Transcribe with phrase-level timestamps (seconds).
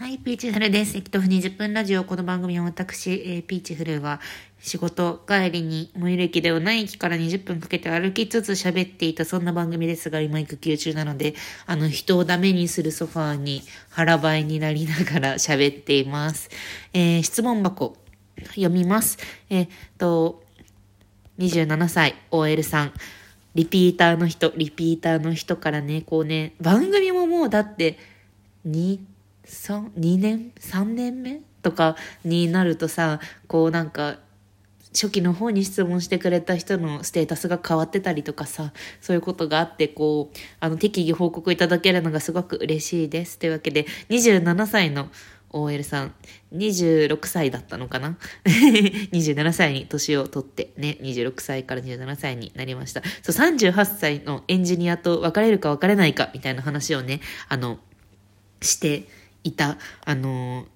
[0.00, 0.96] はい、ピーチフルです。
[0.96, 2.04] 駅徒歩20分ラジオ。
[2.04, 4.18] この番組は私、えー、ピーチフルは
[4.58, 11.34] 仕事帰りに最寄り駅ではない駅から20分かけて歩きつつ喋っていたそんな番組ですが、今育休中なので、
[11.66, 16.48] あの人をダメにするソファーに腹ばいになりながら喋っています。
[16.94, 17.94] えー、質問箱
[18.54, 19.18] 読みます。
[19.50, 20.42] えー、っと、
[21.38, 22.92] 27歳 OL さん。
[23.54, 27.98] リピーターの人、リピーターの人からね、こうね、番組ももうだって、
[28.66, 28.98] 2、
[29.44, 34.18] 2年 ?3 年目とかになるとさ、こうなんか、
[34.92, 43.38] 初期の方に質問してくれた人のステータスが変わってたりとかさ、そういうことがあって、こう、あの、適宜報告いただけるのがすごく嬉しいです。
[43.38, 45.08] というわけで、27歳の
[45.52, 46.14] OL さん、
[46.52, 53.02] 26歳だったのかな ?27 歳に年を取ってね、26歳から27歳になりました。
[53.22, 57.78] そう、38歳のエンジニアと別れるか別れないかみたいな話をね、あの、
[58.60, 59.06] して、
[59.44, 60.66] いた、あの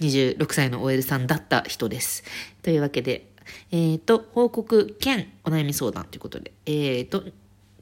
[0.00, 2.24] ー、26歳の OL さんだった人です。
[2.62, 3.30] というわけで、
[3.70, 7.24] えっ、ー、と、報告兼お悩み相談ということで、えっ、ー、と、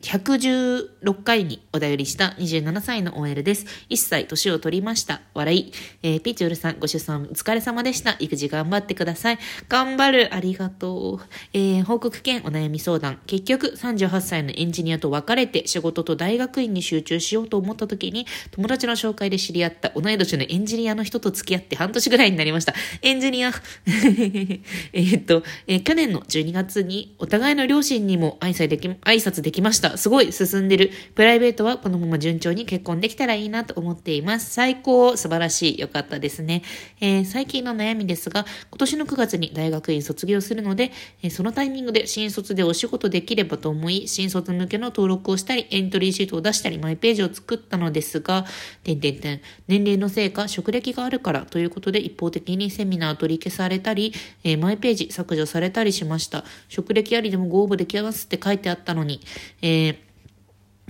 [0.05, 3.65] 116回にお便りした27歳の OL です。
[3.89, 5.23] 1歳年を取りました。
[5.33, 5.73] 笑い。
[6.03, 8.17] えー、ピーチョルさん、ご出産お疲れ様でした。
[8.19, 9.39] 育児頑張ってください。
[9.69, 10.35] 頑張る。
[10.35, 11.27] ありがとう。
[11.55, 13.19] えー、報告兼お悩み相談。
[13.27, 22.75] 結局、38歳のエンジニアと別れて仕事と大学院に集中しようと思った時に、友達の紹介で知り合った同い年のエンジニアの人と付き合って半年ぐらいになりました。
[23.01, 23.53] エンジニア。
[24.93, 29.94] えっと、えー、去年の12月にお互いの両親にも挨拶でき、挨拶できました。
[29.97, 30.91] すごい進んでる。
[31.15, 34.51] プライベートはこのまま順調に結婚できたらいいなと思っています。
[34.53, 35.79] 最高、素晴らしい。
[35.79, 36.63] よかったですね。
[37.01, 40.93] えー、最近の悩みですが、今年の9月に大学院卒業するので、
[41.23, 48.47] えー、そのタイミングで新卒でお仕事できればと思い、新卒向けの登録をしたり、エントリーシートを出したり、マイページを作ったのですが、
[48.83, 56.45] 点々点、年齢のせいか、職歴があるからということで一方的にセミナー取り消されたり、えー、マイページ削除されたりしました。
[56.69, 59.21] 職歴ありでもご応募できますって書いてあったのに、
[59.63, 59.84] えー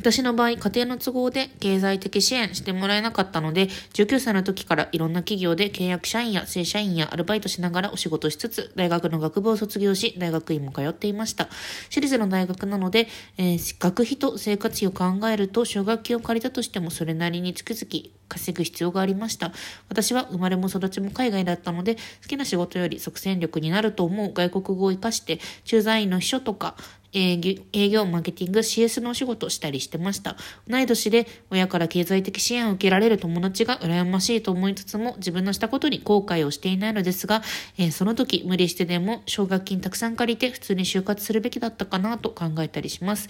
[0.05, 11.49] 私の場合、家庭の都合で経済的支援してもらえなかったので、19歳の時からいろんな企業で契約社員や正社員やアルバイトしながらお仕事しつつ、大学の学部を卒業し、大学院も通っていました。
[11.88, 19.53] 私立の大学なので、えー、学費と生活費を考えると、奨学金を借りたとしてもそれなりに月々稼ぐ必要がありました。
[19.88, 26.76] 私は生まれも育ちも海外だったので、好きな仕事より即戦力になると思う外国語を活かして、駐在員の秘書とか、
[27.15, 30.37] 営業、マーケティング、CS のお仕事したりしてました。
[30.69, 37.43] 同い年で親から経済的支援を受けられる友達が羨ましいと思いつつも自分のしたことに後悔をしていないのですが、
[37.79, 43.29] えー、その時無理してでも奨学金たくさん借りて普通に就活するべきだったかなと考えたりします。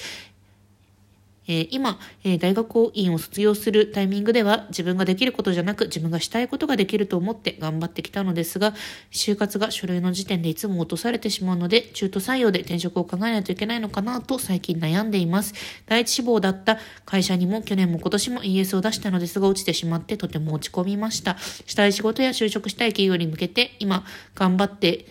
[1.46, 8.74] えー、今、えー、大学院を卒業するタイミングでは自分ができることじゃなく自分がしたいことができると思って頑張ってきたのですが、
[9.10, 15.54] 就活が書類の時点でいつも落とされてしまうので、中途採用で転職を考えないといけないのかなと最近悩んでいます。
[15.86, 21.36] 第一志望だった会社にも去年も今年も ES を出したのですが落ちてしまってとても落ち込みました。
[21.38, 25.06] したい仕事や就職したい企業に向けて今頑張って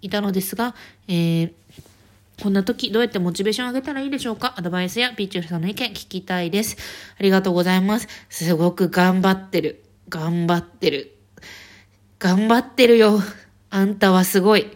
[0.00, 0.74] いたのですが、
[1.08, 1.52] えー
[2.40, 4.54] こんな時どうやってモチベーション上げたらいいでしょうか？
[4.56, 6.76] アドバイスやピーチューさんの意見聞きたいです。
[7.18, 8.08] ありがとうございます。
[8.28, 9.82] すごく頑張ってる。
[10.08, 11.16] 頑張ってる。
[12.20, 13.20] 頑張ってるよ。
[13.70, 14.66] あんたはすごい。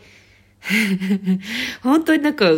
[1.82, 2.50] 本当になんか、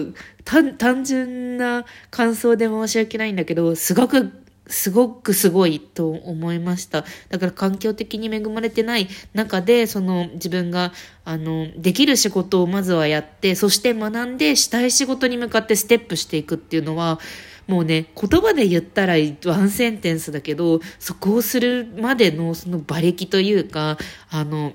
[0.45, 7.05] 単純な感想で申し訳ないんだけど、すごくすごくすごいと思いました。
[7.29, 10.93] だから環境的に恵まれてない中で、その自分が、
[11.25, 17.21] あの、できる仕事をまずはやって、そして学んでしたい仕事に向かってステップしていくっていうのは、
[17.67, 19.15] もうね、言葉で言ったら
[19.47, 23.99] ワンセンテンスだけど、そこをするまでのその馬力というか、
[24.31, 24.73] あの、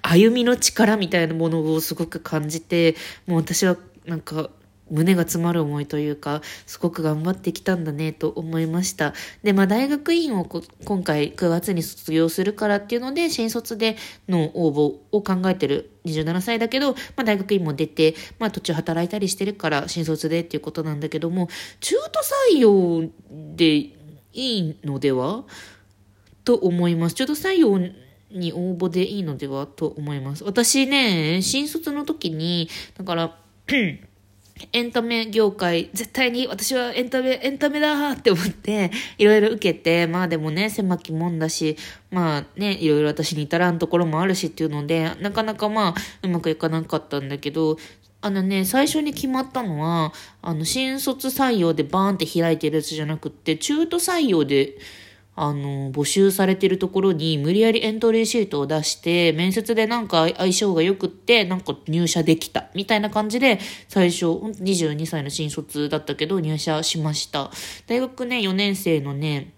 [0.00, 2.96] 歩みの力みたいなものをすごく感じて、
[3.26, 3.76] もう私は
[4.06, 4.50] なんか
[4.90, 9.14] 胸が詰まる思いというか、すごく頑張ってきたんだねと思いました。
[9.42, 10.44] で、まあ大学院を
[10.84, 13.96] 今回9月に卒業するからっていうので、新卒で
[14.28, 21.48] の応募を考えてる27歳だけど、まあ大学院も出て、まあ途中働いたりしてるから新卒でっていうことなんだけども、
[21.80, 22.20] 中途
[22.52, 23.08] 採用
[23.56, 23.94] でい
[24.32, 25.44] いのでは？
[26.44, 27.14] と思います。
[27.14, 27.78] 中途採用
[28.30, 29.66] に応募でいいのでは？
[29.66, 30.44] と思います。
[30.44, 32.68] 私ね、新卒の時に、
[32.98, 33.38] だから、
[34.72, 41.76] エンタメ業界、絶対に私はエンタメ、エンタメだって思って、いろいろ受けて、まあでもね、狭きもんだし、
[42.10, 47.76] まあね、いろいろ私に至らんところもあるしっていうので、なかなかまあ、うまくいかなかったんだけど、
[48.20, 50.12] あのね、最初に決まったのは、
[50.42, 54.74] あの、新卒採用でバーンって開いてるやつじゃなくって、中途採用で、
[55.34, 63.58] あの、募集されてるところに無理やりエントリーシートを出して、面接でなんか相性が良くって、なんか入社できた、みたいな感じで、
[63.88, 67.50] 最初、22歳の新卒だったけど入社しました。
[67.86, 69.54] 大学ね、4年生のね、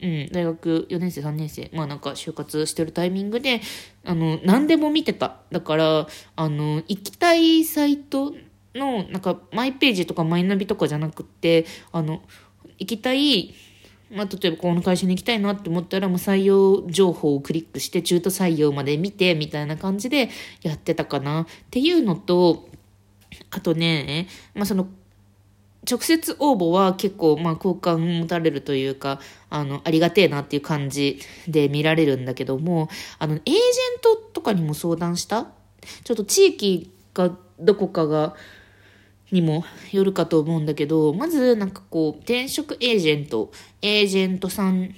[0.00, 3.60] うん、大学4年生、3年生、まあなんか就活してるタイミングで、
[4.04, 5.36] あの、何でも見てた。
[5.50, 8.32] だから、あの、行きたいサイト
[8.74, 12.22] の、なんか、マイページとかマイナビとかじゃなくって、あの、
[12.78, 13.54] 行きたい
[14.10, 20.30] まあ、例えばこの会社に行きたいなって思ったらもう採用情報をクリックして中途採用まで見てみたいな感じで
[20.62, 22.68] やってたかなっていうのと
[23.50, 24.88] あとね、まあ、その
[25.88, 32.88] 直接応募は結構まあ好感持たれるというかあのありがてえなっていう感じで見られるんだけども
[33.18, 33.58] あのエージェン
[34.00, 35.46] トとかにも相談した？
[36.04, 38.34] ちょっと地域がどこかが
[39.30, 43.52] にもよるかと思うんだけど、まずなんかこう、転職エージェント、
[43.82, 44.94] エージェントさん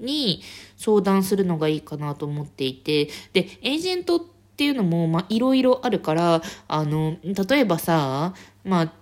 [0.00, 0.42] に
[0.76, 4.20] 相談するのがいいかなと思っていて、で、エージェントっ
[4.56, 8.92] ていうのも、まあ、いろいろあるから、あの、例えばさ、まあ、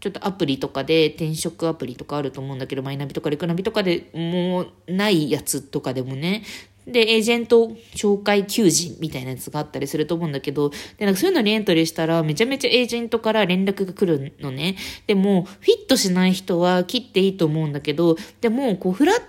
[0.00, 6.42] ちょっとアプリとかで転職アプリとかあると思うんだけど、マイナビとかレクナビとかでもうないやつとかでもね、
[6.90, 14.76] で、エージェント紹介求人みたいなやつがあったりすると思うんだけど、で、なんかそういうのにエントリーしたら、めちゃめちゃエージェントから連絡が来るのね。
[15.06, 19.22] でも、フィットしない人は切っていいと思うんだけど、でも、こう、フラッ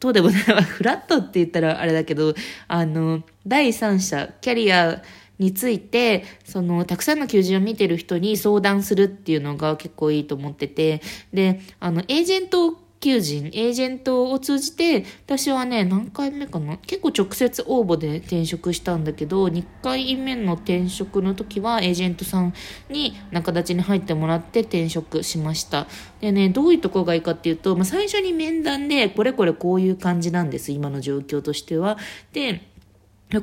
[0.00, 2.34] トでもない、 フラットって言ったらあれだけど、
[2.66, 5.02] あの、第三者、キャリア
[5.38, 11.00] について、その、たくさんの求人を見てる人に相談するっていうのが結構いいと思ってて、
[11.32, 16.76] で、あの、エージェント求人、エージェントを通じて、私はね、何回目かな？
[16.76, 22.52] 結構直接応募で転職したんだけど、2回目の転職の時はエージェントさん
[22.90, 25.86] に仲立ちに入ってもらって転職しました。
[26.20, 31.96] でね、どういうとこがいいかっていうと、まあ、最初に面談で、これこれこういう感じなんです、今の状況としては。
[32.34, 32.69] で、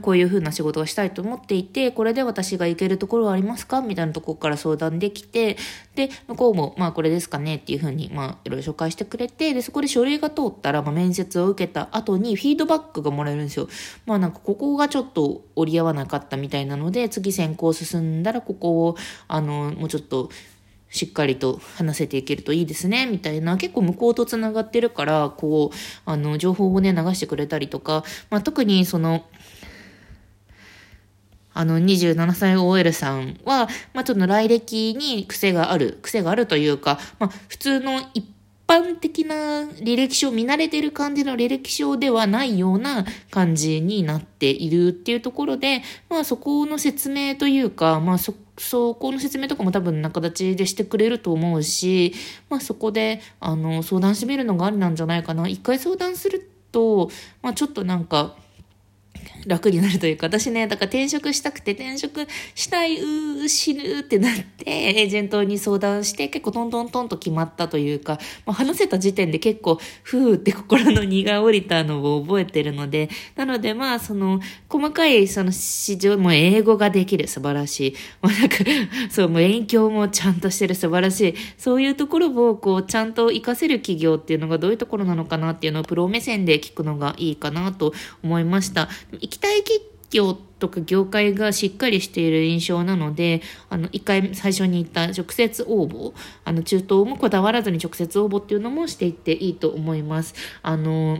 [0.01, 3.81] こういう風な仕事をしたいと思っていて、これで私が行けるところはありますか？
[3.81, 5.57] みたいなところから相談できて、
[5.95, 13.69] で、向こうも、まあこれですかねっていう風に、まあいろいろ紹介してくれて、で、そこで書類が通ったら、まあ面接を受けた後にフィードバックがもらえるんですよ。
[14.05, 18.97] まあなんかここがちょっと折り合わなかったみたいなので、次選考進んだらここを、
[19.27, 20.29] あの、もうちょっと、
[20.89, 25.75] しっかりと話せていけるといいですね、みたいな、結構向こうと繋がってるから、こう、
[26.05, 29.25] あの、情報をね、流してくれたりとか、まあ特にその、
[31.57, 38.23] あの、27歳 OL さんは、まあ、ちょっと来歴に癖がある、癖があるというか、まあ、普通の一
[38.67, 52.13] 般的な履歴書、見慣れてる感じの履歴書ではないような感じになっているっていうところで、まあ、そこの説明というか、まあ、そ、そこの説明とかも多分仲立ちでしてくれると思うし、
[52.51, 55.47] まあ、そこで、あの、相談してみるのがありなんじゃないかな。
[55.47, 57.09] 一回相談すると、
[57.41, 58.35] まあ、ちょっとなんか、
[59.47, 77.95] 楽になるというか、私ね、だから転職したくて転職したい、うー死ぬってなって、エージェントに相談して結構トントントンと決まったというか、まあ、話せた時点で結構、ふーって心の荷が下りたのを覚えてるので、なのでまあ、その、細かいその市場、も英語ができる素晴らしい。
[78.21, 78.57] もうなんか、
[79.09, 81.35] そう、もう勉強もちゃんとしてる素晴らしい。
[81.57, 87.93] そういうところをこう、ちゃんと活かせる企業っていうのがどういうところなのかなっていうのをプロ目線で聞くのがいいかなと
[88.23, 88.89] 思いました。
[89.37, 96.13] 行きたい企業とか業界がしっかりしている印象なので、あの、一回最初に言った直接応募、
[96.43, 100.33] あの、中東もこだわらずに直接応募っていうのもしていっていいと思います。
[100.63, 101.19] あの、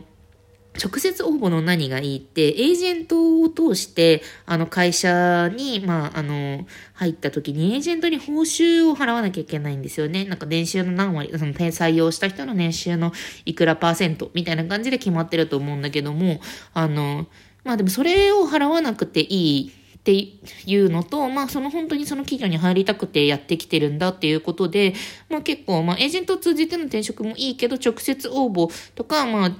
[0.84, 10.26] 直接応募の何がいいって、エージェントを通して、あの、会社に、まあ、あの、入った時に、エージェントに報酬を払わなきゃいけないんですよね。
[10.26, 13.12] なんか、年収の何割、その、採用した人の年収の
[13.46, 16.42] いくらパーセントみたいな感じで決まってると思うんだけども、
[16.76, 17.26] あの、
[17.68, 24.94] まあでもそれを払わなくていいっていうのと、まあその本当にその企業に入りたくてやってきてるんだっていうことで、
[25.30, 29.52] まあ結構、まあエージェントを通じての転職もいいけど、直接応募とか、まあ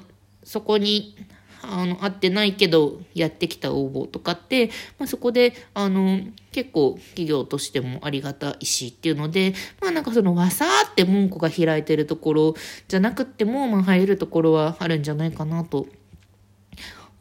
[0.44, 1.18] そこに、
[1.62, 6.22] あの、会ってないけど、やってきた応募とかって、まあ、そこで、あの、
[6.54, 12.56] 結構企業としてもありがたいしっていうので、まあなんかそのわさーって門戸が開いてるところ
[12.88, 15.88] じゃなくても、まあ入るところはあるんじゃないかなと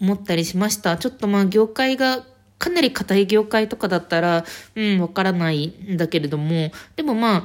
[0.01, 0.97] 思ったりしました。
[0.97, 2.25] ちょっとまあ業界が
[2.59, 7.41] かなり硬い業界とかだったら、うん、わからないんだけれども、でもまあ、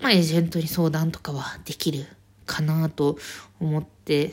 [0.00, 2.06] まあエージェントに相談とかはできる
[2.46, 3.18] かなと
[3.60, 4.32] 思って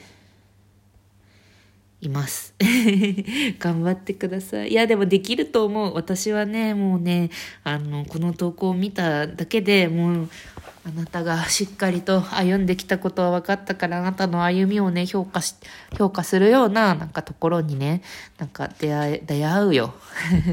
[2.02, 2.54] います。
[3.60, 4.70] 頑張ってください。
[4.70, 5.94] いや、でもできると思う。
[5.96, 7.30] 私はね、もうね、
[7.64, 10.30] あの、この投稿を見ただけでもう、
[10.86, 15.56] あなたがしっかりと歩んできたことは分かったから、あなたの歩みをね、評価し、
[15.98, 18.02] 評価するような、なんかところにね、
[18.38, 19.94] なんか出会え、出会うよ。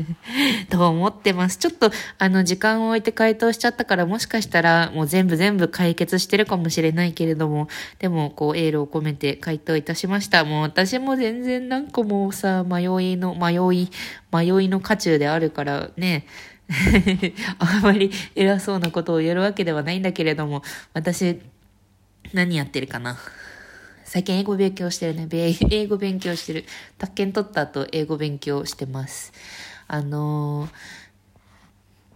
[0.71, 1.59] と思ってます。
[1.59, 7.67] ちょっと、あの、時間を置いて回答しちゃったから、もしかしたら、もう全部全部解決してるかもしれないけれども、
[7.99, 10.45] でも、こう、エールを込めて回答いたしました。
[10.45, 13.91] もう私も全然なんかもうさ、迷いの、迷い、
[14.33, 16.25] 迷いの渦中であるからね、
[17.59, 20.63] あまり偉そうなことを言えるわけではないんだけれども、
[20.95, 21.41] 私、
[22.33, 23.19] 何やってるかな？
[24.05, 25.29] 最近英語勉強してるね。
[25.33, 26.65] 英語勉強してる。
[26.99, 29.33] 宅建取った後、英語勉強してます。
[29.87, 30.69] あの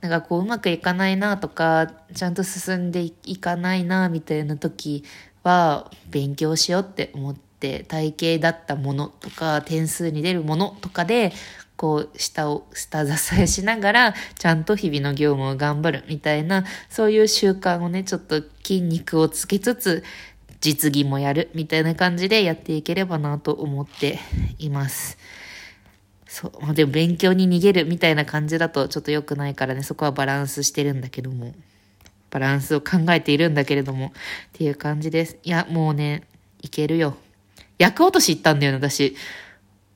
[0.01, 5.05] ー、なんかこう、うまくいかないなとか、ちゃんと進んでいかないなみたいな時
[5.43, 11.33] は、勉強しようって思って、体型だったものとか、点数に出るものとかで、
[11.77, 20.05] こう、下を、下支えしながら、ちゃんと日々の業務を頑張るみたいな、そういう習慣をね、ちょっと筋肉をつけつつ、
[20.61, 24.19] 実技もやるみたいな感じでやっていければなと思って
[24.59, 25.19] います。
[26.27, 26.53] そう。
[26.63, 31.55] まあでも勉強に逃げるみたいな感じだとちょっと良くないからね、そこはバランスしてるんだけども。
[32.31, 34.07] バランスを考えているんだけれども。
[34.07, 34.11] っ
[34.55, 35.37] ていう感じです。
[35.45, 36.23] いや、もうね、
[36.63, 37.17] いけるよ。
[37.79, 39.15] 役落とし行ったんだよね、私。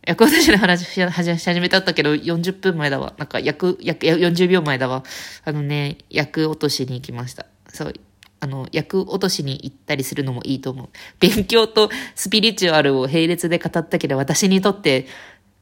[0.06, 1.00] 役私の話し
[1.44, 3.14] 始めたったけど、40分前だわ。
[3.18, 5.02] なんか、役、役、40秒前だわ。
[5.44, 7.46] あのね、役落としに行きました。
[7.68, 7.94] そう。
[8.40, 10.88] あの、役落としに行ったりするのもいいと思う。
[11.20, 15.06] 勉強とスピリチュアルを並列で語ったけど、私にとって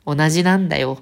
[0.05, 0.99] 同じなんだよ。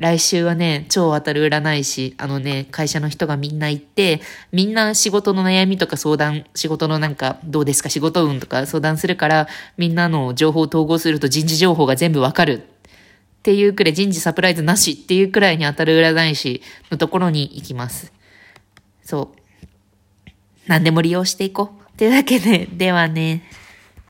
[0.00, 12.62] 来週はね、超当たる占い師、あのね、会社の人がみんな行って、みんな仕事の悩みとか相談、仕事のなんか、どうですか仕事運とか相談するから、みんなの情報を統合すると人事情報が全部わかる。
[13.40, 18.10] っていうくらい人事サプライズなしっていうくらいに当たる占い師のところに行きます。
[19.02, 20.30] そう。
[20.66, 21.90] 何でも利用していこう。
[21.90, 23.42] っていうわけで、ではね。